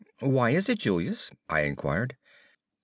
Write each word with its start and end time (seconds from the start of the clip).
"Why 0.23 0.49
is 0.49 0.67
it, 0.67 0.79
Julius?" 0.79 1.29
I 1.47 1.59
inquired. 1.59 2.17